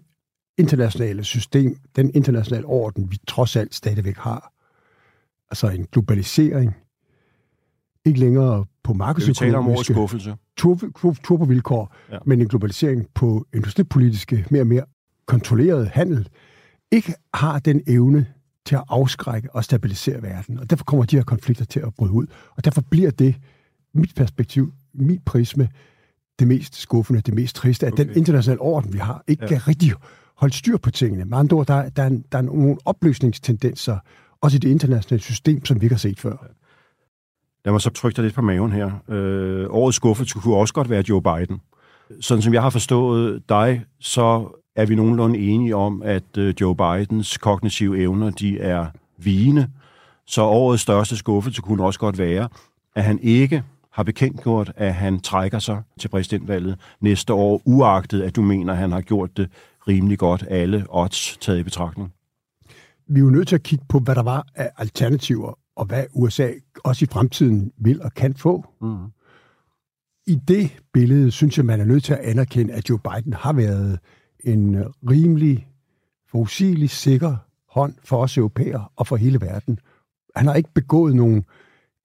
internationale 0.57 1.23
system, 1.23 1.75
den 1.95 2.11
internationale 2.15 2.65
orden, 2.65 3.11
vi 3.11 3.17
trods 3.27 3.55
alt 3.55 3.75
stadigvæk 3.75 4.17
har, 4.17 4.53
altså 5.49 5.67
en 5.69 5.87
globalisering, 5.91 6.75
ikke 8.05 8.19
længere 8.19 8.65
på 8.83 8.93
markedsøkonomiske 8.93 9.93
skuffelse. 9.93 10.35
turbo- 10.61 11.13
turbovilkår, 11.23 11.95
Ja. 12.09 12.13
ja. 12.13 12.19
men 12.25 12.41
en 12.41 12.47
globalisering 12.47 13.05
på 13.15 13.45
industripolitiske, 13.53 14.45
mere 14.49 14.61
og 14.61 14.67
mere 14.67 14.83
kontrolleret 15.27 15.87
handel, 15.89 16.27
ikke 16.91 17.13
har 17.33 17.59
den 17.59 17.81
evne 17.87 18.25
til 18.65 18.75
at 18.75 18.83
afskrække 18.89 19.55
og 19.55 19.63
stabilisere 19.63 20.21
verden. 20.21 20.59
Og 20.59 20.69
derfor 20.69 20.83
kommer 20.83 21.05
de 21.05 21.15
her 21.15 21.23
konflikter 21.23 21.65
til 21.65 21.79
at 21.79 21.93
bryde 21.93 22.11
ud. 22.11 22.25
Og 22.55 22.65
derfor 22.65 22.81
bliver 22.81 23.11
det, 23.11 23.35
mit 23.93 24.15
perspektiv, 24.15 24.73
mit 24.93 25.21
prisme, 25.25 25.69
det 26.39 26.47
mest 26.47 26.75
skuffende, 26.75 27.21
det 27.21 27.33
mest 27.33 27.55
triste, 27.55 27.87
at 27.87 27.93
okay. 27.93 28.05
den 28.07 28.15
internationale 28.17 28.61
orden, 28.61 28.93
vi 28.93 28.97
har, 28.97 29.23
ikke 29.27 29.43
Ja. 29.45 29.53
ja. 29.53 29.59
kan 29.59 29.67
rigtig 29.67 29.91
holde 30.37 30.53
styr 30.53 30.77
på 30.77 30.91
tingene. 30.91 31.25
Med 31.25 31.37
andre 31.37 31.57
ord, 31.57 31.67
der, 31.67 31.73
er- 31.73 31.89
der, 31.89 32.03
er, 32.03 32.09
der 32.31 32.37
er 32.37 32.41
nogle 32.41 32.77
opløsningstendenser, 32.85 33.97
også 34.41 34.55
i 34.55 34.59
det 34.59 34.69
internationale 34.69 35.21
system, 35.21 35.65
som 35.65 35.81
vi 35.81 35.85
ikke 35.85 35.93
har 35.95 35.99
set 35.99 36.19
før. 36.19 36.47
Lad 37.65 37.71
mig 37.71 37.81
så 37.81 37.89
trykke 37.89 38.15
dig 38.15 38.23
lidt 38.23 38.35
på 38.35 38.41
maven 38.41 38.71
her. 38.71 38.91
Øh, 39.09 39.65
årets 39.69 39.95
skuffelse 39.95 40.39
kunne 40.39 40.55
også 40.55 40.73
godt 40.73 40.89
være 40.89 41.03
Joe 41.09 41.21
Biden. 41.21 41.61
Sådan 42.21 42.41
som 42.41 42.53
jeg 42.53 42.61
har 42.61 42.69
forstået 42.69 43.49
dig, 43.49 43.85
så 43.99 44.47
er 44.75 44.85
vi 44.85 44.95
nogenlunde 44.95 45.39
enige 45.39 45.75
om, 45.75 46.01
at 46.05 46.37
øh, 46.37 46.53
Joe 46.61 46.75
Bidens 46.75 47.37
kognitive 47.37 47.99
evner, 47.99 48.29
de 48.29 48.59
er 48.59 48.85
vigende. 49.17 49.67
Så 50.27 50.41
årets 50.41 50.81
største 50.81 51.17
skuffelse 51.17 51.61
kunne 51.61 51.83
også 51.83 51.99
godt 51.99 52.17
være, 52.17 52.49
at 52.95 53.03
han 53.03 53.19
ikke 53.19 53.63
har 53.91 54.03
bekendtgjort, 54.03 54.71
at 54.75 54.93
han 54.93 55.19
trækker 55.19 55.59
sig 55.59 55.81
til 55.99 56.07
præsidentvalget 56.07 56.79
næste 57.01 57.33
år, 57.33 57.61
uagtet 57.65 58.21
at 58.21 58.35
du 58.35 58.41
mener, 58.41 58.73
at 58.73 58.79
han 58.79 58.91
har 58.91 59.01
gjort 59.01 59.37
det 59.37 59.49
rimelig 59.87 60.19
godt, 60.19 60.45
alle 60.49 60.85
odds 60.89 61.37
taget 61.41 61.59
i 61.59 61.63
betragtning. 61.63 62.13
vi 63.07 63.19
er 63.19 63.23
jo 63.23 63.29
nødt 63.29 63.47
til 63.47 63.55
at 63.55 63.63
kigge 63.63 63.85
på, 63.89 63.99
hvad 63.99 64.15
der 64.15 64.23
var 64.23 64.45
af 64.55 64.71
alternativer, 64.77 65.57
og 65.75 65.85
hvad 65.85 66.05
USA 66.13 66.51
også 66.83 67.05
i 67.05 67.07
fremtiden 67.11 67.71
vil 67.77 68.01
og 68.01 68.13
kan 68.13 68.35
få. 68.35 68.65
Mm. 68.81 69.11
I 70.27 70.35
det 70.47 70.79
billede 70.93 71.31
synes 71.31 71.57
jeg, 71.57 71.65
man 71.65 71.79
er 71.79 71.85
nødt 71.85 72.03
til 72.03 72.13
at 72.13 72.19
anerkende, 72.19 72.73
at 72.73 72.89
Joe 72.89 72.99
Biden 72.99 73.33
har 73.33 73.53
været 73.53 73.99
en 74.39 74.83
rimelig, 75.09 75.67
forudsigelig, 76.31 76.89
sikker 76.89 77.35
hånd 77.69 77.95
for 78.03 78.17
os 78.17 78.37
europæere 78.37 78.85
og 78.95 79.07
for 79.07 79.15
hele 79.15 79.41
verden. 79.41 79.79
Han 80.35 80.47
har 80.47 80.53
ikke 80.53 80.73
begået 80.73 81.15
nogen 81.15 81.45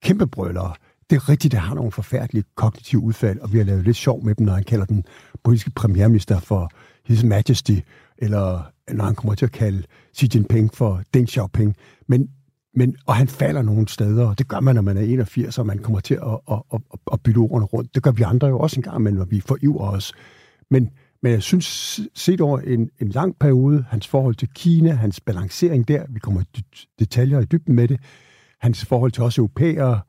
kæmpe 0.03 0.27
brøllere. 0.27 0.75
Det 1.11 1.17
er 1.17 1.29
rigtigt, 1.29 1.55
at 1.55 1.61
han 1.61 1.69
har 1.69 1.75
nogle 1.75 1.93
forfærdelige 1.93 2.45
kognitive 2.55 3.03
udfald, 3.03 3.41
og 3.41 3.53
vi 3.53 3.59
har 3.59 3.65
lavet 3.65 3.85
lidt 3.85 3.97
sjov 3.97 4.25
med 4.25 4.35
dem, 4.35 4.47
når 4.47 4.53
han 4.53 4.65
kalder 4.65 4.85
den 4.85 5.05
britiske 5.45 5.71
premierminister 5.71 6.41
for 6.41 6.71
His 7.05 7.25
Majesty, 7.25 7.79
eller 8.19 8.63
når 8.93 9.05
han 9.05 9.15
kommer 9.15 9.35
til 9.35 9.47
at 9.47 9.53
kalde 9.53 9.83
Xi 10.17 10.29
Jinping 10.35 10.75
for 10.75 11.03
Deng 11.15 11.29
Xiaoping. 11.29 11.77
Men, 12.07 12.29
men, 12.77 12.97
og 13.07 13.17
han 13.17 13.29
falder 13.29 13.63
nogle 13.63 13.89
steder, 13.89 14.27
og 14.29 14.39
det 14.39 14.49
gør 14.49 14.61
man, 14.61 14.75
når 14.75 14.83
man 14.83 14.97
er 14.97 15.01
81, 15.01 15.59
og 15.59 15.67
man 15.67 15.79
kommer 15.79 16.01
til 16.01 16.15
at, 16.15 16.39
at, 16.51 16.59
at, 16.75 16.81
at, 17.13 17.21
bytte 17.21 17.39
ordene 17.39 17.67
rundt. 17.67 17.95
Det 17.95 18.03
gør 18.03 18.11
vi 18.11 18.23
andre 18.23 18.47
jo 18.49 18.59
også 18.59 18.77
en 18.77 18.83
gang, 18.83 19.03
men 19.03 19.15
når 19.15 19.25
vi 19.25 19.41
forivrer 19.41 19.91
os. 19.91 20.13
Men, 20.71 20.91
men 21.23 21.33
jeg 21.33 21.43
synes, 21.43 22.01
set 22.15 22.41
over 22.41 22.59
en, 22.59 22.91
en 23.01 23.09
lang 23.09 23.37
periode, 23.41 23.85
hans 23.89 24.07
forhold 24.09 24.35
til 24.35 24.49
Kina, 24.55 24.93
hans 24.93 25.21
balancering 25.21 25.89
der, 25.89 26.05
vi 26.09 26.19
kommer 26.19 26.41
i 26.41 26.63
detaljer 26.99 27.41
i 27.41 27.45
dybden 27.45 27.75
med 27.75 27.89
det, 27.89 28.01
hans 28.61 28.85
forhold 28.85 29.13
til 29.13 29.23
os 29.23 29.39
europæere, 29.39 30.01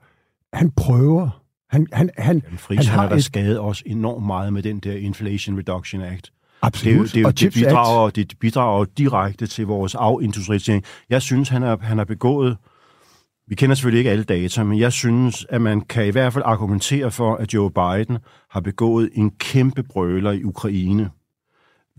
han 0.54 0.72
prøver. 0.72 1.44
Han, 1.70 1.88
han, 1.94 2.10
han, 2.18 2.42
Jamen, 2.46 2.58
Friis, 2.58 2.88
han, 2.88 3.00
har 3.00 3.08
har 3.08 3.16
et- 3.16 3.24
skadet 3.24 3.60
os 3.60 3.84
enormt 3.86 4.26
meget 4.26 4.54
med 4.54 4.64
den 4.64 4.80
der 4.80 4.94
Inflation 4.94 5.58
Reduction 5.58 6.02
Act. 6.02 6.32
Det, 6.58 6.64
er 6.64 6.68
absolut. 6.68 7.06
det, 7.06 7.18
er 7.18 7.22
jo, 7.22 7.28
og 7.28 7.40
det, 7.40 7.54
bidrager, 7.54 8.10
det 8.10 8.34
bidrager 8.40 8.86
direkte 8.98 9.48
til 9.48 9.66
vores 9.66 9.96
afindustrialisering. 9.96 10.84
Jeg 11.10 11.22
synes, 11.22 11.50
han 11.50 11.62
har, 11.62 11.78
han 11.82 11.98
har 11.98 12.06
begået... 12.06 12.58
Vi 13.50 13.56
kender 13.56 13.76
selvfølgelig 13.76 14.00
ikke 14.00 14.12
alle 14.12 14.24
data, 14.24 14.64
men 14.64 14.80
jeg 14.80 14.94
synes, 14.94 15.46
at 15.50 15.62
man 15.62 15.82
kan 15.82 16.08
i 16.08 16.10
hvert 16.10 16.34
fald 16.34 16.44
argumentere 16.48 17.12
for, 17.12 17.36
at 17.36 17.54
Joe 17.54 17.72
Biden 17.72 18.18
har 18.50 18.60
begået 18.60 19.10
en 19.14 19.32
kæmpe 19.32 19.84
brøler 19.84 20.32
i 20.32 20.44
Ukraine 20.44 21.10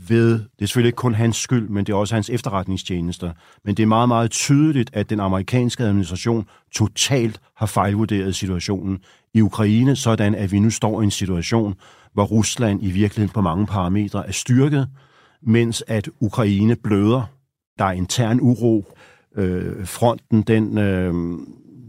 ved, 0.09 0.33
det 0.33 0.63
er 0.63 0.67
selvfølgelig 0.67 0.89
ikke 0.89 0.97
kun 0.97 1.15
hans 1.15 1.37
skyld, 1.37 1.69
men 1.69 1.87
det 1.87 1.93
er 1.93 1.97
også 1.97 2.15
hans 2.15 2.31
efterretningstjenester. 2.31 3.33
Men 3.65 3.75
det 3.75 3.83
er 3.83 3.87
meget, 3.87 4.09
meget 4.09 4.31
tydeligt, 4.31 4.91
at 4.93 5.11
den 5.11 5.21
amerikanske 5.21 5.85
administration 5.85 6.47
totalt 6.75 7.41
har 7.57 7.67
fejlvurderet 7.67 8.35
situationen 8.35 8.99
i 9.35 9.41
Ukraine, 9.41 9.97
sådan 9.97 10.35
at 10.35 10.53
vi 10.53 10.59
nu 10.59 10.71
står 10.71 11.01
i 11.01 11.05
en 11.05 11.11
situation, 11.11 11.75
hvor 12.13 12.25
Rusland 12.25 12.83
i 12.83 12.91
virkeligheden 12.91 13.33
på 13.35 13.41
mange 13.41 13.67
parametre 13.67 14.29
er 14.29 14.33
styrket, 14.33 14.89
mens 15.43 15.85
at 15.87 16.09
Ukraine 16.21 16.77
bløder. 16.77 17.23
Der 17.79 17.85
er 17.85 17.93
intern 17.93 18.41
uro. 18.41 18.93
Øh, 19.37 19.87
fronten, 19.87 20.43
den, 20.43 20.79
øh, 20.79 21.15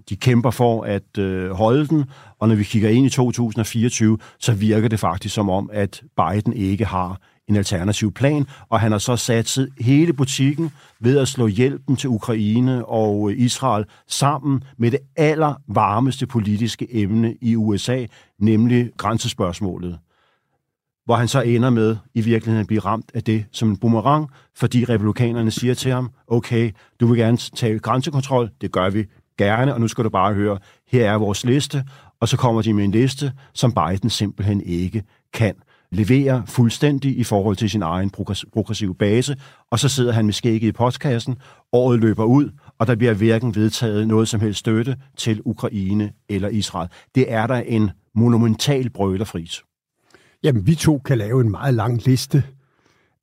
de 0.10 0.16
kæmper 0.16 0.52
for 0.52 0.84
at 0.84 1.18
øh, 1.18 1.52
holde 1.52 1.88
den, 1.88 2.06
og 2.40 2.48
når 2.48 2.56
vi 2.56 2.64
kigger 2.64 2.90
ind 2.90 3.06
i 3.06 3.10
2024, 3.10 4.18
så 4.40 4.54
virker 4.54 4.88
det 4.88 5.00
faktisk 5.00 5.36
som 5.36 5.50
om, 5.50 5.70
at 5.74 6.04
Biden 6.18 6.54
ikke 6.54 6.86
har 6.86 7.22
en 7.50 7.56
alternativ 7.56 8.14
plan, 8.14 8.48
og 8.70 8.80
han 8.80 8.92
har 8.92 9.00
så 9.00 9.16
sat 9.16 9.58
hele 9.80 10.14
butikken 10.14 10.72
ved 11.00 11.18
at 11.18 11.28
slå 11.28 11.48
hjælpen 11.48 11.96
til 11.96 12.10
Ukraine 12.10 12.86
og 12.86 13.32
øh, 13.32 13.40
Israel 13.40 13.86
sammen 14.08 14.64
med 14.78 14.92
det 14.92 15.00
allervarmeste 15.16 16.28
politiske 16.28 16.88
emne 16.96 17.36
i 17.42 17.56
USA, 17.56 18.06
nemlig 18.40 18.90
grænsespørgsmålet. 18.98 20.00
Hvor 21.06 21.16
han 21.16 21.28
så 21.28 21.42
ender 21.42 21.70
med 21.70 21.98
i 22.14 22.22
virkeligheden 22.22 22.62
at 22.62 22.68
blive 22.68 22.82
ramt 22.82 23.12
af 23.14 23.24
det 23.24 23.46
som 23.52 23.70
en 23.70 23.78
boomerang, 23.78 24.30
fordi 24.56 24.86
republikanerne 24.86 25.52
siger 25.52 25.74
til 25.74 25.92
ham, 25.92 26.12
okay, 26.28 26.72
du 27.00 27.08
vil 27.08 27.18
gerne 27.18 27.38
tage 27.38 27.80
grænsekontrol, 27.80 28.50
det 28.62 28.72
gør 28.72 28.90
vi 28.90 29.06
gerne, 29.38 29.74
og 29.74 29.82
nu 29.82 29.88
skal 29.88 30.04
du 30.04 30.10
bare 30.10 30.34
høre, 30.34 30.60
her 30.88 31.12
er 31.12 31.18
vores 31.18 31.46
liste, 31.46 31.84
og 32.20 32.28
så 32.28 32.38
kommer 32.38 32.62
de 32.62 32.74
med 32.74 32.84
en 32.84 32.92
liste, 32.92 33.32
som 33.54 33.74
Biden 33.74 34.10
simpelthen 34.10 34.62
ikke 34.62 35.04
kan 35.34 35.56
leverer 35.92 36.46
fuldstændig 36.46 37.18
i 37.18 37.24
forhold 37.24 37.56
til 37.56 37.70
sin 37.70 37.82
egen 37.82 38.10
progressive 38.54 38.96
base, 38.96 39.38
og 39.72 39.80
så 39.80 39.90
sidder 39.90 40.12
han 40.12 40.26
med 40.26 40.34
skægget 40.34 40.68
i 40.68 40.72
postkassen, 40.72 41.38
året 41.72 42.00
løber 42.00 42.24
ud, 42.24 42.50
og 42.78 42.88
der 42.88 42.96
bliver 42.96 43.14
hverken 43.14 43.56
vedtaget 43.56 44.08
noget 44.08 44.28
som 44.28 44.40
helst 44.40 44.60
støtte 44.60 44.98
til 45.18 45.42
Ukraine 45.46 46.12
eller 46.30 46.50
Israel. 46.50 46.90
Det 47.16 47.32
er 47.34 47.48
der 47.48 47.56
en 47.56 47.92
monumental 48.16 48.90
brølerfris. 48.90 49.62
Jamen, 50.44 50.68
vi 50.68 50.76
to 50.76 50.98
kan 50.98 51.18
lave 51.18 51.42
en 51.42 51.52
meget 51.52 51.74
lang 51.74 52.06
liste 52.06 52.44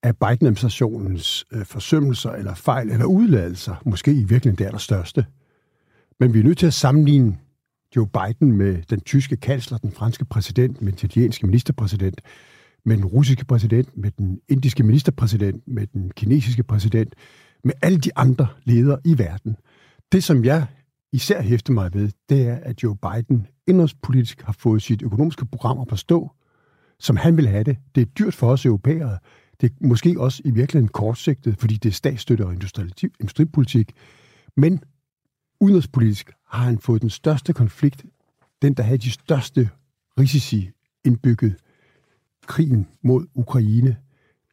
af 0.02 0.16
Biden-administrationens 0.16 1.44
øh, 1.52 1.64
forsømmelser 1.64 2.30
eller 2.30 2.54
fejl 2.54 2.90
eller 2.90 3.04
udladelser. 3.04 3.74
Måske 3.84 4.12
i 4.12 4.24
virkeligheden 4.24 4.58
det 4.58 4.64
allerstørste. 4.64 5.26
Men 6.20 6.34
vi 6.34 6.40
er 6.40 6.44
nødt 6.44 6.58
til 6.58 6.66
at 6.66 6.74
sammenligne 6.74 7.38
Joe 7.96 8.06
Biden 8.06 8.52
med 8.52 8.82
den 8.90 9.00
tyske 9.00 9.36
kansler, 9.36 9.78
den 9.78 9.92
franske 9.92 10.24
præsident, 10.24 10.82
med 10.82 10.92
den 10.92 11.06
italienske 11.06 11.46
ministerpræsident, 11.46 12.20
med 12.86 12.96
den 12.96 13.04
russiske 13.04 13.44
præsident, 13.44 13.96
med 13.96 14.10
den 14.10 14.40
indiske 14.48 14.82
ministerpræsident, 14.82 15.68
med 15.68 15.86
den 15.86 16.10
kinesiske 16.10 16.62
præsident, 16.62 17.14
med 17.64 17.72
alle 17.82 17.98
de 17.98 18.10
andre 18.16 18.46
ledere 18.64 18.98
i 19.04 19.18
verden. 19.18 19.56
Det, 20.12 20.24
som 20.24 20.44
jeg 20.44 20.66
især 21.12 21.42
hæfter 21.42 21.72
mig 21.72 21.94
ved, 21.94 22.10
det 22.28 22.48
er, 22.48 22.58
at 22.62 22.82
Joe 22.82 22.96
Biden 22.96 23.46
indrigspolitisk 23.66 24.42
har 24.42 24.52
fået 24.52 24.82
sit 24.82 25.02
økonomiske 25.02 25.46
program 25.46 25.78
at 25.78 25.88
forstå, 25.88 26.30
som 26.98 27.16
han 27.16 27.36
vil 27.36 27.48
have 27.48 27.64
det. 27.64 27.76
Det 27.94 28.00
er 28.00 28.04
dyrt 28.04 28.34
for 28.34 28.50
os 28.50 28.66
europæere. 28.66 29.18
Det 29.60 29.70
er 29.70 29.86
måske 29.86 30.20
også 30.20 30.42
i 30.44 30.50
virkeligheden 30.50 30.88
kortsigtet, 30.88 31.58
fordi 31.58 31.74
det 31.74 31.88
er 31.88 31.92
statsstøtte 31.92 32.46
og 32.46 32.52
industripolitik. 33.20 33.92
Men 34.56 34.80
udenrigspolitisk 35.60 36.30
har 36.46 36.64
han 36.64 36.78
fået 36.78 37.02
den 37.02 37.10
største 37.10 37.52
konflikt, 37.52 38.04
den 38.62 38.74
der 38.74 38.82
havde 38.82 38.98
de 38.98 39.10
største 39.10 39.68
risici 40.18 40.70
indbygget, 41.04 41.56
krigen 42.46 42.86
mod 43.02 43.26
Ukraine, 43.34 43.96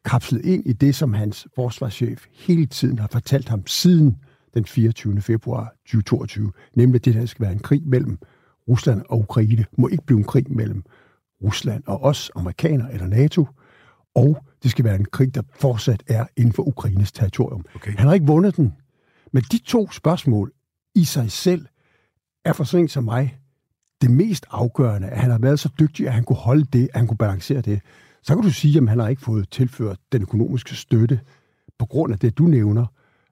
kapslet 0.04 0.44
ind 0.44 0.66
i 0.66 0.72
det, 0.72 0.94
som 0.94 1.14
hans 1.14 1.46
forsvarschef 1.54 2.26
hele 2.32 2.66
tiden 2.66 2.98
har 2.98 3.08
fortalt 3.12 3.48
ham 3.48 3.66
siden 3.66 4.16
den 4.54 4.64
24. 4.64 5.20
februar 5.20 5.74
2022, 5.86 6.52
nemlig 6.74 6.98
at 6.98 7.04
det 7.04 7.14
her 7.14 7.26
skal 7.26 7.42
være 7.42 7.52
en 7.52 7.58
krig 7.58 7.82
mellem 7.86 8.18
Rusland 8.68 9.02
og 9.08 9.18
Ukraine. 9.18 9.64
Må 9.78 9.88
ikke 9.88 10.06
blive 10.06 10.18
en 10.18 10.24
krig 10.24 10.52
mellem 10.52 10.82
Rusland 11.42 11.82
og 11.86 12.02
os, 12.02 12.30
amerikanere 12.34 12.92
eller 12.92 13.06
NATO, 13.06 13.46
og 14.14 14.44
Det 14.62 14.70
skal 14.70 14.84
være 14.84 14.96
en 14.96 15.04
krig, 15.04 15.34
der 15.34 15.42
fortsat 15.60 16.02
er 16.06 16.26
inden 16.36 16.52
for 16.52 16.62
Ukraines 16.68 17.12
territorium. 17.12 17.64
Okay. 17.74 17.96
Han 17.96 18.06
har 18.06 18.14
ikke 18.14 18.26
vundet 18.26 18.56
den. 18.56 18.74
Men 19.32 19.42
de 19.52 19.58
to 19.58 19.90
spørgsmål 19.90 20.52
i 20.94 21.04
sig 21.04 21.32
selv 21.32 21.66
er 22.44 22.52
for 22.52 22.64
sådan 22.64 22.88
som 22.88 23.04
mig 23.04 23.38
det 24.02 24.10
mest 24.10 24.46
afgørende, 24.50 25.08
at 25.08 25.18
han 25.18 25.30
har 25.30 25.38
været 25.38 25.60
så 25.60 25.68
dygtig, 25.80 26.06
at 26.06 26.12
han 26.14 26.24
kunne 26.24 26.36
holde 26.36 26.64
det, 26.64 26.88
at 26.92 27.00
han 27.00 27.06
kunne 27.06 27.16
balancere 27.16 27.60
det. 27.60 27.80
Så 28.22 28.34
kan 28.34 28.44
du 28.44 28.50
sige, 28.50 28.78
at 28.78 28.88
han 28.88 28.98
har 28.98 29.08
ikke 29.08 29.22
fået 29.22 29.50
tilført 29.50 29.98
den 30.12 30.22
økonomiske 30.22 30.74
støtte 30.74 31.20
på 31.78 31.86
grund 31.86 32.12
af 32.12 32.18
det, 32.18 32.38
du 32.38 32.44
nævner. 32.44 32.86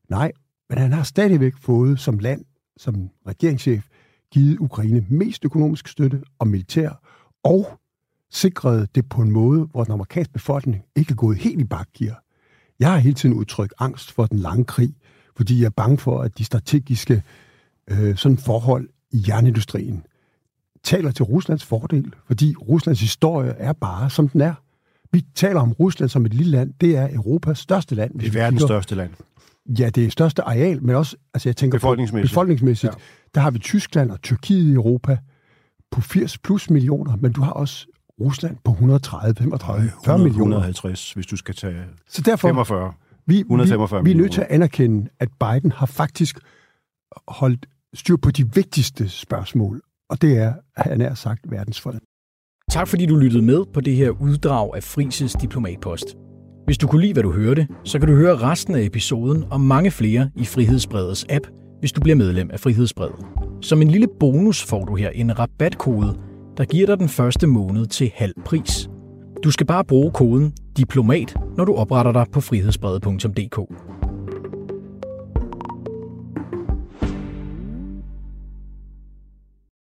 Nej, 0.08 0.32
men 0.68 0.78
han 0.78 0.92
har 0.92 1.02
stadigvæk 1.02 1.54
fået 1.60 2.00
som 2.00 2.18
land, 2.18 2.44
som 2.76 3.10
regeringschef, 3.26 3.86
givet 4.32 4.58
Ukraine 4.58 5.06
mest 5.08 5.44
økonomisk 5.44 5.88
støtte 5.88 6.22
og 6.38 6.48
militær, 6.48 7.00
og 7.42 7.66
sikret 8.30 8.94
det 8.94 9.08
på 9.08 9.22
en 9.22 9.30
måde, 9.30 9.64
hvor 9.64 9.84
den 9.84 9.92
amerikanske 9.92 10.32
befolkning 10.32 10.84
ikke 10.96 11.12
er 11.12 11.16
gået 11.16 11.36
helt 11.36 11.60
i 11.60 11.64
bakgear. 11.64 12.22
Jeg 12.80 12.90
har 12.90 12.98
hele 12.98 13.14
tiden 13.14 13.34
udtrykt 13.34 13.74
angst 13.78 14.12
for 14.12 14.26
den 14.26 14.38
lange 14.38 14.64
krig, 14.64 14.94
fordi 15.36 15.60
jeg 15.60 15.66
er 15.66 15.70
bange 15.70 15.98
for, 15.98 16.20
at 16.20 16.38
de 16.38 16.44
strategiske 16.44 17.22
øh, 17.90 18.16
sådan 18.16 18.38
forhold 18.38 18.88
i 19.10 19.24
jernindustrien 19.28 20.06
taler 20.84 21.10
til 21.10 21.24
Ruslands 21.24 21.64
fordel, 21.64 22.14
fordi 22.26 22.54
Ruslands 22.68 23.00
historie 23.00 23.50
er 23.50 23.72
bare, 23.72 24.10
som 24.10 24.28
den 24.28 24.40
er. 24.40 24.54
Vi 25.12 25.24
taler 25.34 25.60
om 25.60 25.72
Rusland 25.72 26.10
som 26.10 26.26
et 26.26 26.34
lille 26.34 26.52
land. 26.52 26.72
Det 26.80 26.96
er 26.96 27.08
Europas 27.14 27.58
største 27.58 27.94
land. 27.94 28.18
Det 28.18 28.28
er 28.28 28.32
verdens 28.32 28.62
største 28.62 28.94
land. 28.94 29.10
Ja, 29.78 29.88
det 29.88 30.04
er 30.04 30.10
største 30.10 30.42
areal, 30.42 30.82
men 30.82 30.96
også, 30.96 31.16
altså 31.34 31.48
jeg 31.48 31.56
tænker 31.56 31.78
befolkningsmæssigt. 31.78 32.30
På, 32.30 32.34
befolkningsmæssigt. 32.34 32.92
Ja. 32.92 32.98
Der 33.34 33.40
har 33.40 33.50
vi 33.50 33.58
Tyskland 33.58 34.10
og 34.10 34.22
Tyrkiet 34.22 34.70
i 34.70 34.72
Europa 34.72 35.18
på 35.90 36.00
80 36.00 36.38
plus 36.38 36.70
millioner, 36.70 37.16
men 37.16 37.32
du 37.32 37.42
har 37.42 37.52
også 37.52 37.86
Rusland 38.20 38.56
på 38.64 38.70
130, 38.70 39.34
35, 39.34 39.90
40 40.04 40.18
millioner. 40.18 40.56
150, 40.56 41.12
hvis 41.12 41.26
du 41.26 41.36
skal 41.36 41.54
tage 41.54 41.84
Så 42.08 42.22
derfor, 42.22 42.48
45. 42.48 42.92
Vi, 43.26 43.38
145 43.38 44.04
vi, 44.04 44.10
vi 44.10 44.18
er 44.18 44.22
nødt 44.22 44.32
til 44.32 44.40
at 44.40 44.46
anerkende, 44.50 45.08
at 45.20 45.28
Biden 45.40 45.72
har 45.72 45.86
faktisk 45.86 46.38
holdt 47.28 47.66
styr 47.94 48.16
på 48.16 48.30
de 48.30 48.54
vigtigste 48.54 49.08
spørgsmål, 49.08 49.82
og 50.12 50.22
det 50.22 50.38
er, 50.38 50.52
han 50.76 51.00
er 51.00 51.14
sagt, 51.14 51.40
verdensfred. 51.50 51.94
Tak 52.70 52.88
fordi 52.88 53.06
du 53.06 53.16
lyttede 53.16 53.42
med 53.42 53.64
på 53.74 53.80
det 53.80 53.96
her 53.96 54.10
uddrag 54.10 54.76
af 54.76 54.82
Frises 54.82 55.32
Diplomatpost. 55.32 56.04
Hvis 56.64 56.78
du 56.78 56.86
kunne 56.86 57.00
lide, 57.00 57.12
hvad 57.12 57.22
du 57.22 57.32
hørte, 57.32 57.68
så 57.84 57.98
kan 57.98 58.08
du 58.08 58.14
høre 58.14 58.36
resten 58.36 58.74
af 58.74 58.82
episoden 58.82 59.44
og 59.50 59.60
mange 59.60 59.90
flere 59.90 60.30
i 60.36 60.44
Frihedsbredets 60.44 61.26
app, 61.30 61.46
hvis 61.80 61.92
du 61.92 62.00
bliver 62.00 62.16
medlem 62.16 62.50
af 62.50 62.60
Frihedsbredet. 62.60 63.16
Som 63.60 63.82
en 63.82 63.88
lille 63.88 64.08
bonus 64.20 64.62
får 64.64 64.84
du 64.84 64.94
her 64.94 65.10
en 65.10 65.38
rabatkode, 65.38 66.18
der 66.56 66.64
giver 66.64 66.86
dig 66.86 66.98
den 66.98 67.08
første 67.08 67.46
måned 67.46 67.86
til 67.86 68.12
halv 68.14 68.34
pris. 68.44 68.88
Du 69.44 69.50
skal 69.50 69.66
bare 69.66 69.84
bruge 69.84 70.12
koden 70.12 70.52
DIPLOMAT, 70.76 71.34
når 71.56 71.64
du 71.64 71.74
opretter 71.74 72.12
dig 72.12 72.26
på 72.32 72.40
frihedsbredet.dk. 72.40 73.58